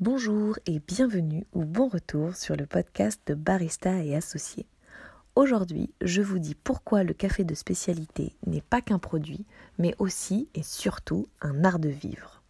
[0.00, 4.64] Bonjour et bienvenue ou bon retour sur le podcast de Barista et Associés.
[5.34, 9.44] Aujourd'hui, je vous dis pourquoi le café de spécialité n'est pas qu'un produit,
[9.78, 12.42] mais aussi et surtout un art de vivre.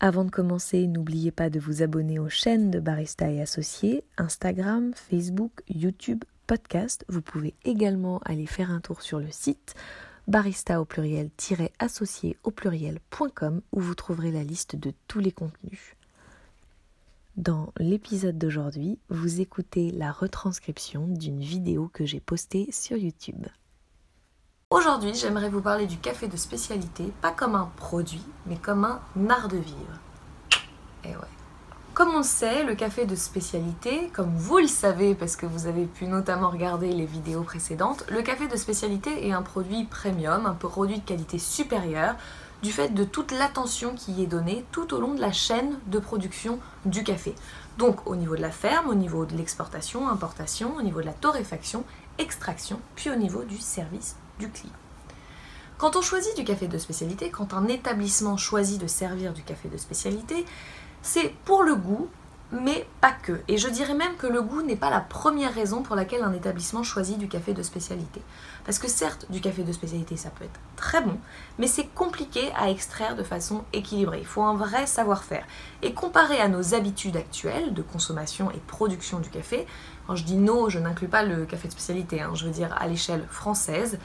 [0.00, 4.92] Avant de commencer, n'oubliez pas de vous abonner aux chaînes de Barista et Associés, Instagram,
[4.94, 7.04] Facebook, YouTube, podcast.
[7.08, 9.74] Vous pouvez également aller faire un tour sur le site
[10.30, 15.96] barista au pluriel-associé au pluriel.com où vous trouverez la liste de tous les contenus.
[17.36, 23.46] Dans l'épisode d'aujourd'hui, vous écoutez la retranscription d'une vidéo que j'ai postée sur YouTube.
[24.70, 29.00] Aujourd'hui, j'aimerais vous parler du café de spécialité, pas comme un produit, mais comme un
[29.28, 29.98] art de vivre.
[31.04, 31.39] Et ouais.
[32.00, 35.84] Comme on sait, le café de spécialité, comme vous le savez parce que vous avez
[35.84, 40.54] pu notamment regarder les vidéos précédentes, le café de spécialité est un produit premium, un
[40.54, 42.14] produit de qualité supérieure,
[42.62, 45.78] du fait de toute l'attention qui y est donnée tout au long de la chaîne
[45.88, 47.34] de production du café.
[47.76, 51.12] Donc au niveau de la ferme, au niveau de l'exportation, importation, au niveau de la
[51.12, 51.84] torréfaction,
[52.16, 54.72] extraction, puis au niveau du service du client.
[55.76, 59.68] Quand on choisit du café de spécialité, quand un établissement choisit de servir du café
[59.68, 60.46] de spécialité,
[61.02, 62.08] c'est pour le goût,
[62.52, 63.40] mais pas que.
[63.48, 66.32] Et je dirais même que le goût n'est pas la première raison pour laquelle un
[66.32, 68.20] établissement choisit du café de spécialité.
[68.64, 71.16] Parce que certes, du café de spécialité, ça peut être très bon,
[71.58, 74.18] mais c'est compliqué à extraire de façon équilibrée.
[74.20, 75.44] Il faut un vrai savoir-faire.
[75.82, 79.66] Et comparé à nos habitudes actuelles de consommation et production du café,
[80.06, 82.76] quand je dis nos, je n'inclus pas le café de spécialité, hein, je veux dire
[82.78, 83.98] à l'échelle française,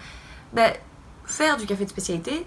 [0.53, 0.71] ben,
[1.25, 2.45] faire du café de spécialité,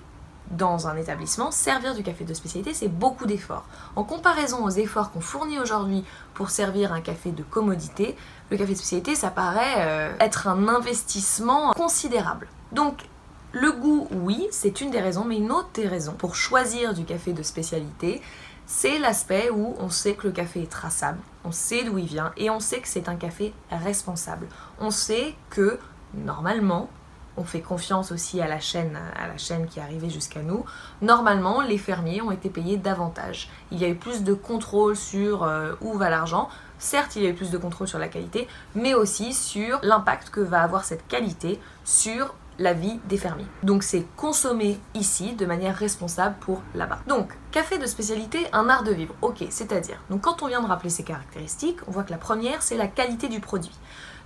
[0.51, 3.65] dans un établissement, servir du café de spécialité, c'est beaucoup d'efforts.
[3.97, 6.05] En comparaison aux efforts qu'on fournit aujourd'hui
[6.35, 8.17] pour servir un café de commodité,
[8.51, 12.49] le café de spécialité, ça paraît euh, être un investissement considérable.
[12.73, 13.05] Donc,
[13.53, 17.05] le goût, oui, c'est une des raisons, mais une autre des raisons pour choisir du
[17.05, 18.21] café de spécialité,
[18.67, 22.33] c'est l'aspect où on sait que le café est traçable, on sait d'où il vient
[22.37, 24.47] et on sait que c'est un café responsable.
[24.79, 25.79] On sait que,
[26.15, 26.91] normalement,
[27.39, 30.65] on fait confiance aussi à la chaîne, à la chaîne qui est arrivée jusqu'à nous.
[31.01, 33.49] Normalement, les fermiers ont été payés davantage.
[33.71, 36.49] Il y a eu plus de contrôle sur euh, où va l'argent.
[36.79, 40.31] Certes, il y a eu plus de contrôle sur la qualité, mais aussi sur l'impact
[40.31, 43.47] que va avoir cette qualité sur la vie des fermiers.
[43.63, 46.99] Donc c'est consommer ici de manière responsable pour là-bas.
[47.07, 49.15] Donc, café de spécialité, un art de vivre.
[49.23, 52.63] Ok, c'est-à-dire, donc quand on vient de rappeler ces caractéristiques, on voit que la première,
[52.63, 53.77] c'est la qualité du produit.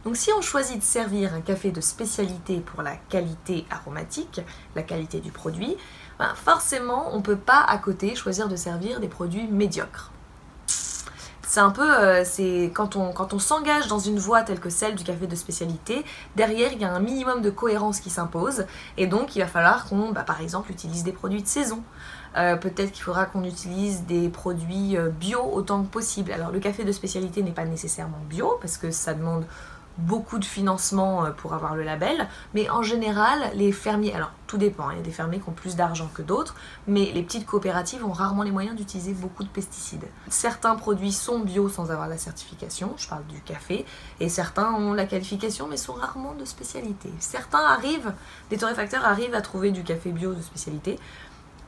[0.05, 4.41] Donc si on choisit de servir un café de spécialité pour la qualité aromatique,
[4.75, 5.77] la qualité du produit,
[6.19, 10.11] ben forcément on ne peut pas à côté choisir de servir des produits médiocres.
[11.53, 14.71] C'est un peu, euh, c'est quand on, quand on s'engage dans une voie telle que
[14.71, 16.03] celle du café de spécialité,
[16.35, 18.65] derrière il y a un minimum de cohérence qui s'impose,
[18.97, 21.83] et donc il va falloir qu'on, bah, par exemple, utilise des produits de saison.
[22.39, 26.33] Euh, peut-être qu'il faudra qu'on utilise des produits euh, bio autant que possible.
[26.33, 29.45] Alors le café de spécialité n'est pas nécessairement bio parce que ça demande
[29.99, 34.59] beaucoup de financement euh, pour avoir le label, mais en général, les fermiers, alors tout
[34.59, 36.55] dépend, hein, il y a des fermiers qui ont plus d'argent que d'autres,
[36.87, 40.05] mais les petites coopératives ont rarement les moyens d'utiliser beaucoup de pesticides.
[40.29, 43.87] Certains produits sont bio sans avoir la certification, je parle du café,
[44.21, 47.11] et certains ont la qualification mais sont rarement de spécialité.
[47.19, 48.13] Certains arrivent,
[48.51, 50.99] des torréfacteurs arrivent à trouver du café bio de spécialité,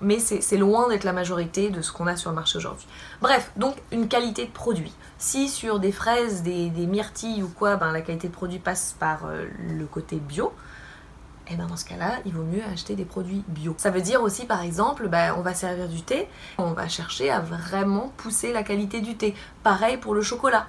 [0.00, 2.86] mais c'est loin d'être la majorité de ce qu'on a sur le marché aujourd'hui.
[3.20, 4.92] Bref, donc une qualité de produit.
[5.18, 9.26] Si sur des fraises, des, myrtilles ou quoi, ben, la qualité de produit passe par
[9.26, 10.52] euh, le côté bio,
[11.46, 13.74] et eh ben dans ce cas-là, il vaut mieux acheter des produits bio.
[13.76, 16.26] Ça veut dire aussi, par exemple, ben, on va servir du thé,
[16.56, 19.34] on va chercher à vraiment pousser la qualité du thé.
[19.62, 20.66] Pareil pour le chocolat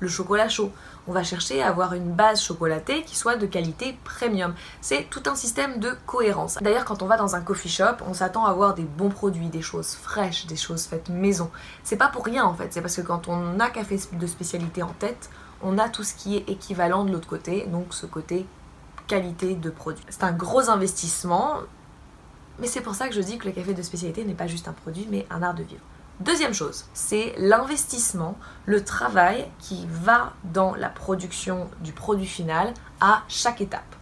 [0.00, 0.70] le chocolat chaud.
[1.06, 4.54] On va chercher à avoir une base chocolatée qui soit de qualité premium.
[4.80, 6.58] C'est tout un système de cohérence.
[6.60, 9.48] D'ailleurs, quand on va dans un coffee shop, on s'attend à avoir des bons produits,
[9.48, 11.50] des choses fraîches, des choses faites maison.
[11.82, 14.82] C'est pas pour rien en fait, c'est parce que quand on a café de spécialité
[14.82, 15.30] en tête,
[15.62, 18.46] on a tout ce qui est équivalent de l'autre côté, donc ce côté
[19.06, 20.04] qualité de produit.
[20.08, 21.56] C'est un gros investissement,
[22.60, 24.68] mais c'est pour ça que je dis que le café de spécialité n'est pas juste
[24.68, 25.82] un produit, mais un art de vivre.
[26.20, 28.36] Deuxième chose, c'est l'investissement,
[28.66, 33.94] le travail qui va dans la production du produit final à chaque étape.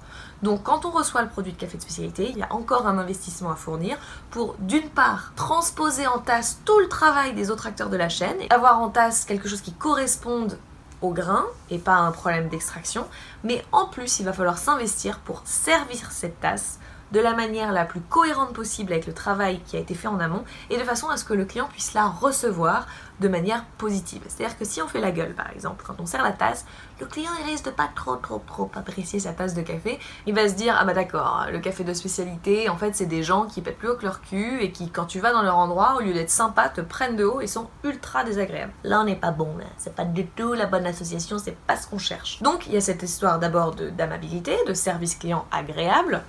[0.43, 2.97] Donc quand on reçoit le produit de café de spécialité, il y a encore un
[2.97, 3.99] investissement à fournir
[4.31, 8.41] pour d'une part transposer en tasse tout le travail des autres acteurs de la chaîne
[8.41, 10.59] et avoir en tasse quelque chose qui corresponde
[11.03, 13.07] au grain et pas à un problème d'extraction,
[13.45, 16.79] mais en plus il va falloir s'investir pour servir cette tasse
[17.13, 20.21] de la manière la plus cohérente possible avec le travail qui a été fait en
[20.21, 22.87] amont et de façon à ce que le client puisse la recevoir
[23.21, 24.23] de manière positive.
[24.29, 26.67] C'est-à-dire que si on fait la gueule par exemple, quand on sert la tasse,
[27.01, 29.99] le client il risque de pas trop trop trop apprécier sa tasse de café.
[30.27, 33.23] Il va se dire ah bah d'accord, le café de spécialité, en fait c'est des
[33.23, 35.57] gens qui pètent plus haut que leur cul et qui quand tu vas dans leur
[35.57, 38.73] endroit, au lieu d'être sympa, te prennent de haut et sont ultra désagréables.
[38.85, 39.49] Là on n'est pas bon,
[39.79, 42.43] c'est pas du tout la bonne association, c'est pas ce qu'on cherche.
[42.43, 46.23] Donc il y a cette histoire d'abord d'amabilité, de, service client agréable.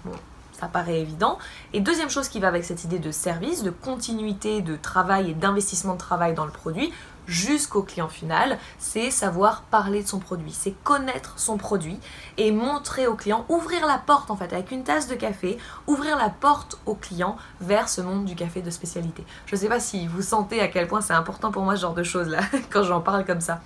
[0.60, 1.38] Ça paraît évident.
[1.74, 5.34] Et deuxième chose qui va avec cette idée de service, de continuité de travail et
[5.34, 6.92] d'investissement de travail dans le produit
[7.28, 12.00] jusqu'au client final, c'est savoir parler de son produit, c'est connaître son produit
[12.38, 15.58] et montrer au client, ouvrir la porte en fait avec une tasse de café,
[15.88, 19.26] ouvrir la porte au client vers ce monde du café de spécialité.
[19.46, 21.82] Je ne sais pas si vous sentez à quel point c'est important pour moi ce
[21.82, 22.40] genre de choses là
[22.70, 23.62] quand j'en parle comme ça.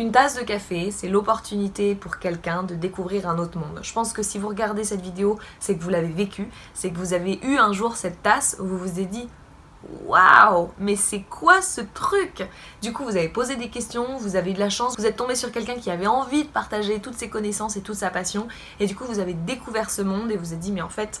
[0.00, 3.80] Une tasse de café, c'est l'opportunité pour quelqu'un de découvrir un autre monde.
[3.82, 6.96] Je pense que si vous regardez cette vidéo, c'est que vous l'avez vécu, c'est que
[6.96, 9.28] vous avez eu un jour cette tasse où vous vous êtes dit
[10.06, 12.48] Waouh, mais c'est quoi ce truc?
[12.80, 15.16] Du coup, vous avez posé des questions, vous avez eu de la chance, vous êtes
[15.16, 18.48] tombé sur quelqu'un qui avait envie de partager toutes ses connaissances et toute sa passion,
[18.78, 20.88] et du coup, vous avez découvert ce monde et vous vous êtes dit, mais en
[20.88, 21.20] fait,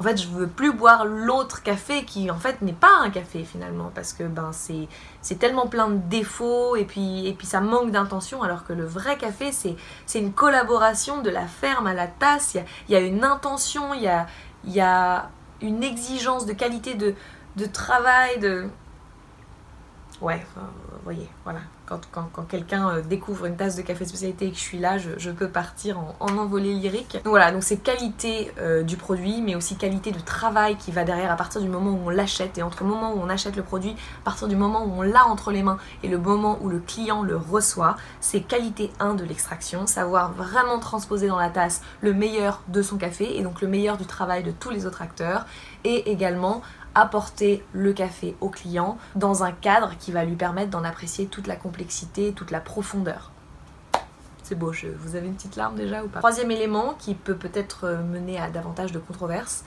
[0.00, 3.44] en fait, je veux plus boire l'autre café qui en fait n'est pas un café
[3.44, 7.90] finalement parce que ben c'est tellement plein de défauts et puis et puis ça manque
[7.90, 9.76] d'intention alors que le vrai café c'est
[10.06, 12.54] c'est une collaboration de la ferme à la tasse,
[12.88, 14.26] il y a, une intention, il y a
[14.64, 15.28] il y a
[15.60, 17.14] une exigence de qualité de
[17.56, 18.68] de travail de
[20.20, 21.60] ouais, vous voyez, voilà.
[21.86, 25.30] Quand, quelqu'un euh, découvre une tasse de café spécialité et que je suis là, je,
[25.30, 27.14] peux partir en, envolée lyrique.
[27.24, 31.02] Donc voilà, donc c'est qualité euh, du produit, mais aussi qualité de travail qui va
[31.02, 32.58] derrière à partir du moment où on l'achète.
[32.58, 35.02] Et entre le moment où on achète le produit, à partir du moment où on
[35.02, 39.14] l'a entre les mains et le moment où le client le reçoit, c'est qualité 1
[39.14, 43.60] de l'extraction, savoir vraiment transposer dans la tasse le meilleur de son café et donc
[43.60, 45.44] le meilleur du travail de tous les autres acteurs.
[45.82, 46.62] Et également
[46.94, 51.46] apporter le café au client dans un cadre qui va lui permettre d'en apprécier toute
[51.46, 53.30] la complexité, toute la profondeur.
[54.42, 56.18] C'est beau, je, vous avez une petite larme déjà ou pas?
[56.18, 59.64] Troisième élément qui peut peut-être euh, mener à davantage de controverses,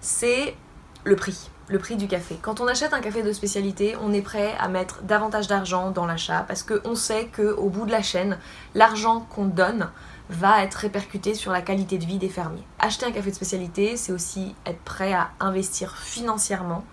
[0.00, 0.56] c'est
[1.04, 2.38] le prix, le prix du café.
[2.42, 6.06] Quand on achète un café de spécialité, on est prêt à mettre davantage d'argent dans
[6.06, 8.38] l'achat parce qu'on sait qu'au bout de la chaîne,
[8.74, 9.90] l'argent qu'on donne
[10.30, 12.66] va être répercuté sur la qualité de vie des fermiers.
[12.78, 16.84] Acheter un café de spécialité, c'est aussi être prêt à investir financièrement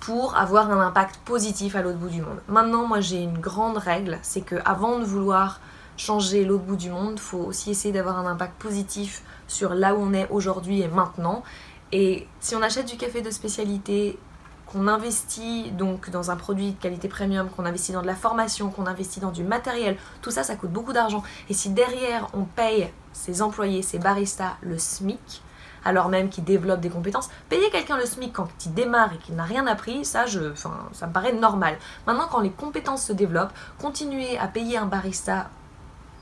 [0.00, 2.40] pour avoir un impact positif à l'autre bout du monde.
[2.48, 5.60] Maintenant, moi j'ai une grande règle, c'est que avant de vouloir
[5.96, 9.94] changer l'autre bout du monde, il faut aussi essayer d'avoir un impact positif sur là
[9.94, 11.42] où on est aujourd'hui et maintenant.
[11.92, 14.18] Et si on achète du café de spécialité
[14.72, 18.70] qu'on investit donc dans un produit de qualité premium, qu'on investit dans de la formation,
[18.70, 21.22] qu'on investit dans du matériel, tout ça, ça coûte beaucoup d'argent.
[21.50, 25.42] Et si derrière on paye ses employés, ses baristas le SMIC,
[25.84, 29.34] alors même qu'ils développent des compétences, payer quelqu'un le SMIC quand il démarre et qu'il
[29.34, 31.76] n'a rien appris, ça, je, ça me paraît normal.
[32.06, 35.50] Maintenant, quand les compétences se développent, continuer à payer un barista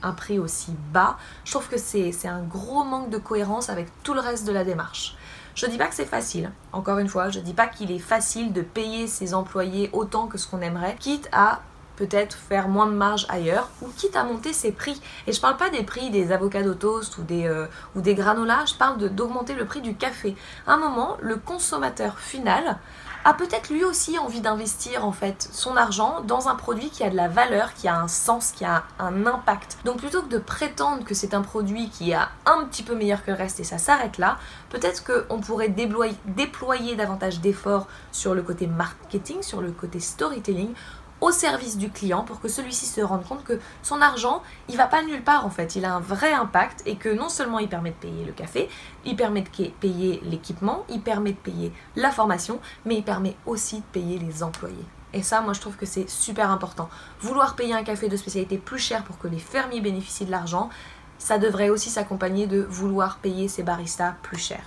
[0.02, 4.14] un prix aussi bas, je trouve que c'est un gros manque de cohérence avec tout
[4.14, 5.14] le reste de la démarche.
[5.54, 8.52] Je dis pas que c'est facile, encore une fois, je dis pas qu'il est facile
[8.52, 11.60] de payer ses employés autant que ce qu'on aimerait, quitte à
[12.00, 15.00] peut-être faire moins de marge ailleurs ou quitte à monter ses prix.
[15.26, 18.64] Et je parle pas des prix des avocats toast ou des, euh, ou des granolas,
[18.66, 20.34] je parle d'augmenter le prix du café.
[20.66, 22.78] À un moment, le consommateur final
[23.24, 27.10] a peut-être lui aussi envie d'investir en fait son argent dans un produit qui a
[27.10, 29.78] de la valeur, qui a un sens, qui a un impact.
[29.84, 33.24] Donc plutôt que de prétendre que c'est un produit qui est un petit peu meilleur
[33.24, 34.38] que le reste et ça s'arrête là,
[34.70, 40.72] peut-être qu'on pourrait déployer, déployer davantage d'efforts sur le côté marketing, sur le côté storytelling
[41.20, 44.86] au service du client pour que celui-ci se rende compte que son argent, il va
[44.86, 47.68] pas nulle part en fait, il a un vrai impact et que non seulement il
[47.68, 48.68] permet de payer le café,
[49.04, 53.76] il permet de payer l'équipement, il permet de payer la formation, mais il permet aussi
[53.76, 54.86] de payer les employés.
[55.12, 56.88] Et ça, moi, je trouve que c'est super important.
[57.20, 60.70] Vouloir payer un café de spécialité plus cher pour que les fermiers bénéficient de l'argent,
[61.18, 64.62] ça devrait aussi s'accompagner de vouloir payer ses baristas plus cher.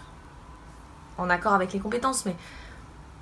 [1.17, 2.35] En accord avec les compétences, mais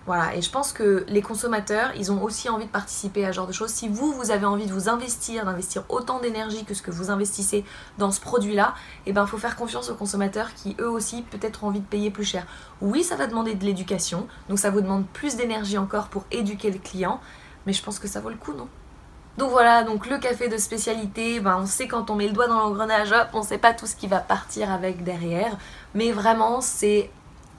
[0.07, 3.35] voilà, et je pense que les consommateurs, ils ont aussi envie de participer à ce
[3.35, 3.69] genre de choses.
[3.69, 7.11] Si vous, vous avez envie de vous investir, d'investir autant d'énergie que ce que vous
[7.11, 7.63] investissez
[7.99, 8.73] dans ce produit-là,
[9.05, 11.85] eh ben, il faut faire confiance aux consommateurs qui, eux aussi, peut-être ont envie de
[11.85, 12.47] payer plus cher.
[12.81, 16.71] Oui, ça va demander de l'éducation, donc ça vous demande plus d'énergie encore pour éduquer
[16.71, 17.21] le client,
[17.67, 18.67] mais je pense que ça vaut le coup, non?
[19.37, 22.47] Donc voilà, donc le café de spécialité, ben on sait quand on met le doigt
[22.47, 25.57] dans l'engrenage, hop, on sait pas tout ce qui va partir avec derrière,
[25.93, 27.09] mais vraiment c'est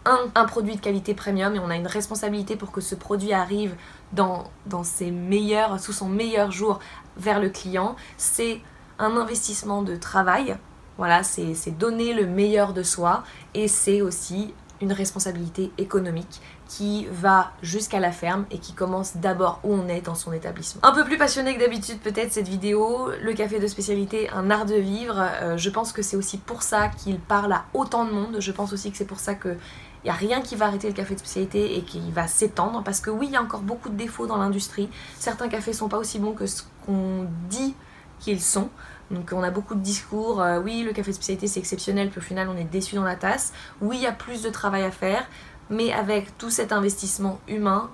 [0.05, 3.75] un, produit de qualité premium et on a une responsabilité pour que ce produit arrive
[4.13, 6.81] dans, dans ses meilleurs, sous son meilleur jour
[7.17, 7.97] vers le client.
[8.17, 8.61] C'est
[8.99, 10.57] un investissement de travail.
[10.99, 17.53] Voilà, c'est donner le meilleur de soi et c'est aussi une responsabilité économique qui va
[17.63, 20.85] jusqu'à la ferme et qui commence d'abord où on est dans son établissement.
[20.85, 24.67] Un peu plus passionné que d'habitude peut-être cette vidéo, le café de spécialité, un art
[24.67, 28.11] de vivre, euh, je pense que c'est aussi pour ça qu'il parle à autant de
[28.11, 29.57] monde, je pense aussi que c'est pour ça que
[30.05, 32.83] il n'y a rien qui va arrêter le café de spécialité et qui va s'étendre
[32.83, 34.89] parce que oui, il y a encore beaucoup de défauts dans l'industrie.
[35.17, 37.77] Certains cafés sont pas aussi bons que ce qu'on dit
[38.19, 38.69] qu'ils sont.
[39.13, 42.19] Donc on a beaucoup de discours, euh, oui le café de spécialité c'est exceptionnel, puis
[42.19, 43.53] au final on est déçu dans la tasse.
[43.81, 45.27] Oui il y a plus de travail à faire,
[45.71, 47.91] mais avec tout cet investissement humain,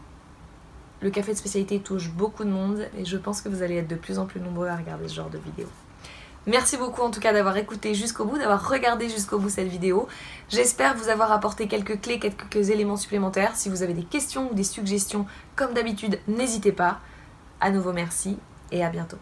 [1.00, 3.88] le café de spécialité touche beaucoup de monde et je pense que vous allez être
[3.88, 5.68] de plus en plus nombreux à regarder ce genre de vidéos.
[6.46, 10.08] Merci beaucoup en tout cas d'avoir écouté jusqu'au bout, d'avoir regardé jusqu'au bout cette vidéo.
[10.48, 13.54] J'espère vous avoir apporté quelques clés, quelques éléments supplémentaires.
[13.54, 17.00] Si vous avez des questions ou des suggestions, comme d'habitude, n'hésitez pas.
[17.60, 18.38] À nouveau merci
[18.72, 19.18] et à bientôt.